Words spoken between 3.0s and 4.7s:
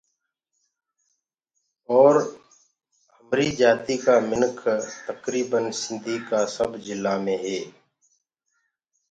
همريٚ جآتيٚ ڪآ مِنک